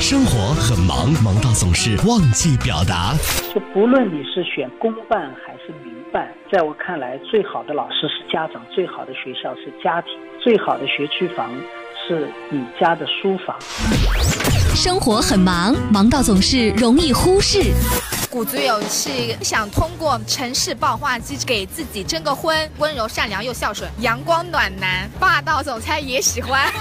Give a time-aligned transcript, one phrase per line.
[0.00, 3.14] 生活很忙，忙到总是忘记表达。
[3.54, 10.10] 就不论你是选公办还是民办，在我看来，最好的老师是家长，最好的学校是家庭，
[10.42, 11.50] 最好的学区房
[12.08, 13.54] 是你家的书房。
[14.74, 17.70] 生活很忙，忙到总是容易忽视。
[18.30, 26.72] 鼓足勇气，想通过城市爆话机给自己征个婚，温柔善良又孝顺，阳光暖男，霸道总裁也喜欢。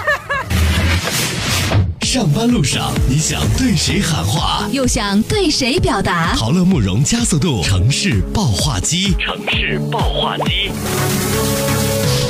[2.12, 6.34] 上班路上，你想对谁喊话，又想对谁表达？
[6.36, 10.72] 陶乐慕容加速度城市爆话机，城市爆话机，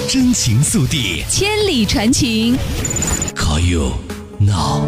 [0.06, 2.58] 真情速递，千里传情。
[3.34, 3.94] Call you
[4.42, 4.84] now。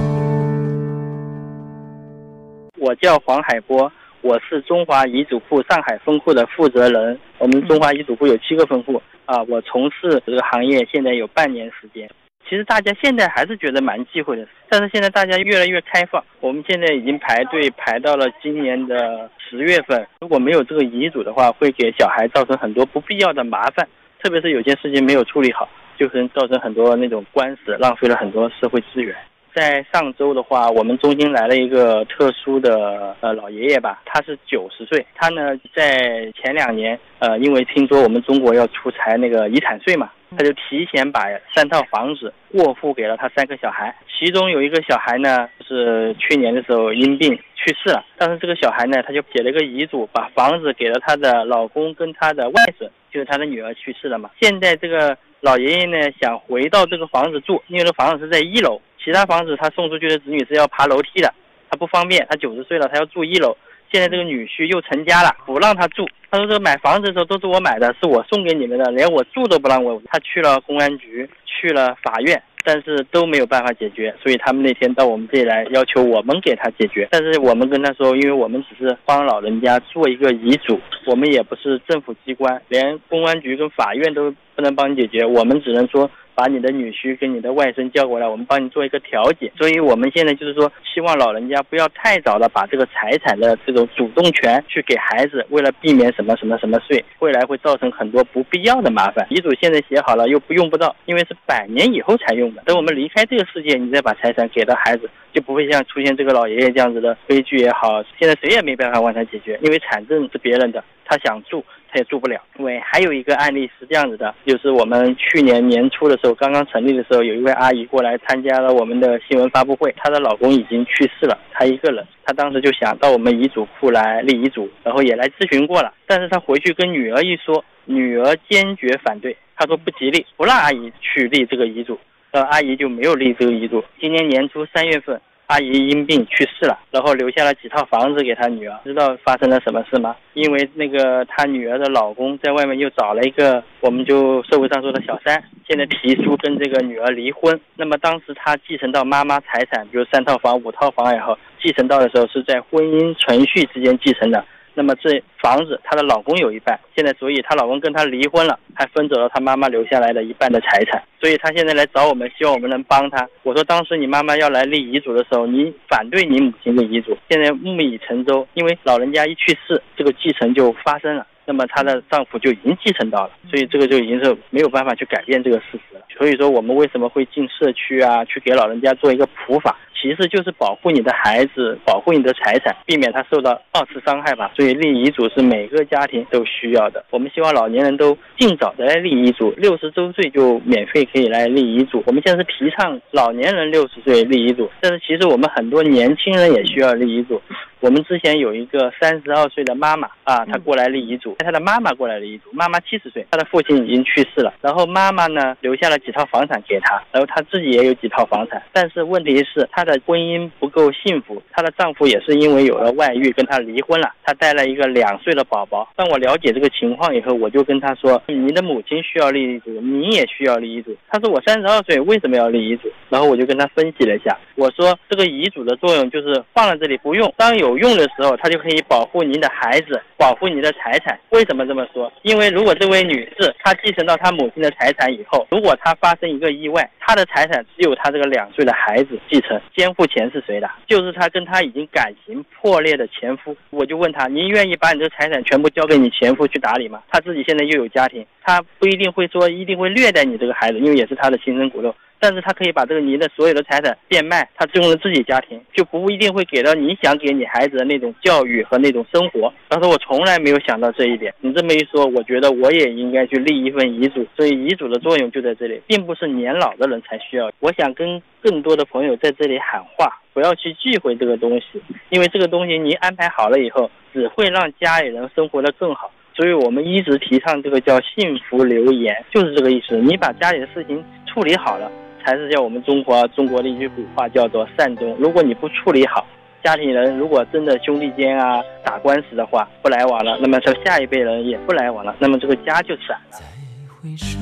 [2.78, 3.90] 我叫黄海波，
[4.20, 7.18] 我是中华遗嘱库上海分库的负责人。
[7.40, 12.10] 我们中华遗嘱库有七个分库啊，我从事这个行业现在有半年时间。
[12.52, 16.22] 其实大家现在还是觉得蛮忌讳的，但是现在大家越来越开放。
[16.42, 20.06] 我们现在已经排队排到了今年的十月份。
[20.20, 23.88] 如果没有这个遗嘱的话，会给小孩造成很多不必要的麻烦，
[24.22, 29.16] 特别是有些事情没有处理好，就可能造成很多那种官司，浪费了很多社会资源。
[29.56, 40.12] 在上周的话，我们中心来了一个特殊的呃老爷爷吧，他是九十岁，他呢在前两年呃，因为听说我们中国要出台那个遗产税嘛。
[40.38, 48.04] 他就提前把三套房子过户给了他三个小孩，其中有一个小孩呢，是去年的时候因病去世了。
[48.18, 54.30] 但是这个小孩呢，他就写了个遗嘱，把房子给了他的老公跟他的外孙，就是他的女儿去世了嘛。
[54.40, 61.34] 现在这个老爷爷呢，想回到这个房子住，因为这房子是在一楼，其他房子他送出去的子女是要爬楼梯的，
[61.70, 63.56] 他不方便，他九十岁了，他要住一楼。
[63.92, 66.08] 现在这个女婿又成家了，不让他住。
[66.30, 74.16] 他说：“这买房子的时候都是我买的，是我送给你们的，连我住都不让我。”他去了公安局，去了法院，但是都没有办法解决。
[74.24, 77.10] 所以他们那天到我们这里来，要求我们给他解决。
[77.12, 86.10] 但是我们跟他说，因为我们只是帮老人家做一个遗嘱，我们也不是政府机关，连公安局跟法院都不能帮你解决，我们只能说。
[86.36, 89.52] 把你的女婿跟你的外甥叫过来，我们帮你做一个调解。
[89.58, 99.26] 所以我们现在就是说，希望老人家不要太早的把这个财产的这种主动权去给孩子，为了避免什么什么什么税，未来会造成很多不必要的麻烦。
[99.30, 102.62] 遗嘱现在写好了又不用不到，因为是百年以后才用的。
[102.66, 108.04] 等我们离开这个世界，你再把财产给到孩子，就不会像出现这个老爷爷这样子的悲剧也好。
[108.20, 111.64] 现在谁也没办法帮他解决，因为产证是别人的，他想住。
[111.94, 132.00] 他也住不了，因为还有一个案例是这样子的，就是我们去年年初的时候，刚刚成立的时候，有一位阿姨过来参加了我们的新闻发布会，她的老公已经去世了，她一个人，她当时就想到我们遗嘱库来立遗嘱，然后也来咨询过了，但是她回去跟女儿一说，女儿坚决反对，她说不吉利，不让阿姨去立这个遗嘱，
[132.32, 133.84] 呃，阿姨就没有立这个遗嘱。
[134.00, 135.20] 今年年初三月份。
[135.48, 138.80] 阿姨因病去世了，然后留下了几套房子给她女儿。
[138.86, 140.16] 知道发生了什么事吗？
[140.34, 147.60] 因为那个她女儿的老公在外面又找了一个，我们就社会上说的小三，现在提出跟这个女儿离婚。
[147.76, 154.46] 那么当时她继承到妈妈财产，比如三套房、五套房也好，继承到的时候是在婚姻存续之间继承的。
[154.74, 163.28] 那么这房子她的老公有一半，现在所以她老公跟她离婚了，还分走了她妈妈留下来的一半的财产，所以她现在来找我们，希望我们能帮她。
[163.44, 176.02] 我说当时你妈妈要来立遗嘱的时候，你反对你母亲的遗嘱，现在木已成舟，因为老人家一去世，这个继承就发生了，那么她的丈夫就已经继承到了，所以这个就已经是没有办法去改变这个事实了。
[176.16, 179.76] 所以说我们为什么会进社区啊，去给老人家做一个普法？
[180.00, 184.52] 其实就是保护你的孩子，保护你的财产，避免他受到二次伤害吧。
[184.56, 187.04] 所以立遗嘱是每个家庭都需要的。
[187.10, 192.04] 我们希望老年人都尽早的来立遗嘱，六十周岁就免费可以来立遗嘱。
[192.06, 197.42] 我们现在是提倡老年人六十岁立遗嘱，但是其实我们很多年轻人也需要立遗嘱。
[197.82, 215.90] 我们之前有一个三十二岁的妈妈啊，她过来立遗嘱，她的妈妈过来立遗嘱，妈妈七十岁，她的父亲已经去世了，然后妈妈呢留下了几套房产给她，然后她自己也有几套房产，但是问题是她的婚姻不够幸福，她的丈夫也是因为有了外遇跟她离婚了，她带了一个两岁的宝宝。
[215.96, 220.96] 当我了解这个情况以后，我就跟她说，你的母亲需要立遗嘱，你也需要立遗嘱。
[221.10, 222.92] 她说我三十二岁为什么要立遗嘱？
[223.10, 227.71] 然后我就跟她分析了一下，我说这个遗嘱的作用就是放在这里不用，当有。
[227.72, 231.18] 有用的时候，他就可以保护您的孩子，保护你的财产。
[231.30, 232.12] 为什么这么说？
[232.24, 240.70] 因为如果这位女士她继承到她母亲的财产以后，如果她发生一个意外，她的财产只有她这个两岁的孩子继承，监护权是谁的？
[240.86, 243.56] 就是她跟她已经感情破裂的前夫。
[243.70, 247.02] 我就问她：您愿意把你的财产全部交给你前夫去打理吗？
[247.10, 251.96] 她自己现在又有家庭，她不一定会说一定会虐待你这个孩子，因为也是她的亲生骨肉。
[252.22, 259.52] 但是他可以把这个你的所有的财产变卖，他用了自己家庭，就不一定会给到你想给你孩子的那种教育和那种生活。
[259.68, 264.24] 当时我从来没有想到这一点，你这么一说，我觉得我也应该去立一份遗嘱。
[264.38, 267.52] 所以遗嘱的作用就在这里，并不是年老的人才需要。
[267.60, 271.82] 我想跟更多的朋友在这里喊话，不要去忌讳这个东西，
[272.12, 276.12] 因为这个东西你安排好了以后，只会让家里人生活的更好。
[276.34, 279.98] 所以我们一直提倡这个叫幸福留言，就是这个意思。
[279.98, 281.92] 你把家里的事情处理好了，
[282.24, 285.16] 才是叫我们中国中国的一句古话，叫做善终。
[285.20, 286.26] 如果你不处理好，
[286.64, 293.32] 家庭人如果真的兄弟间啊打官司的话，不来往了，那么这下一辈人也不来往了，那么这个家就散了。
[293.32, 293.44] 再
[293.88, 294.38] 回首，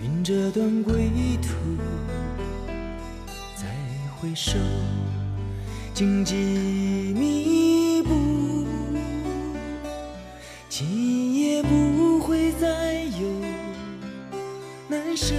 [0.00, 0.92] 云这段归
[1.42, 1.54] 途，
[3.54, 3.66] 再
[4.16, 4.58] 回首，
[5.94, 6.34] 荆棘
[7.16, 8.10] 密布。
[15.10, 15.34] 难舍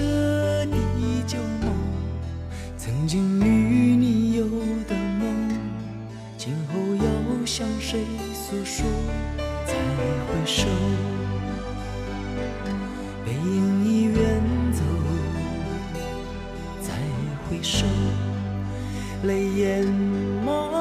[0.66, 0.76] 的
[1.26, 1.72] 旧梦，
[2.76, 4.44] 曾经与你有
[4.86, 5.50] 的梦，
[6.38, 8.02] 今后要向谁
[8.34, 8.86] 诉说？
[9.66, 9.74] 再
[10.28, 10.68] 回首，
[13.24, 14.42] 背影已远
[14.74, 14.84] 走，
[16.82, 16.92] 再
[17.48, 17.88] 回首，
[19.24, 19.86] 泪眼
[20.46, 20.81] 朦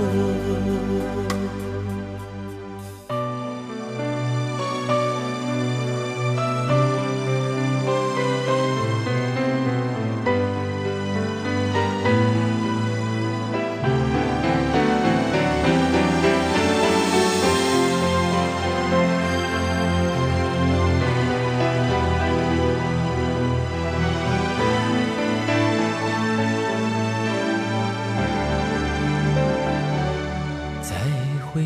[0.43, 0.80] 哦。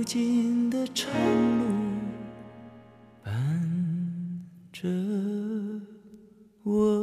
[0.00, 1.12] 无尽的长
[1.58, 1.66] 路
[3.22, 3.34] 伴
[4.72, 4.88] 着
[6.62, 6.99] 我。